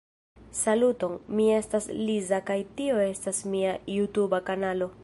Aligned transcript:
Saluton, 0.59 1.11
mi 1.39 1.45
estas 1.57 1.89
Liza 2.09 2.41
kaj 2.49 2.59
tio 2.81 2.99
estas 3.13 3.47
mia 3.53 3.79
jutuba 3.99 4.45
kanalo. 4.51 4.95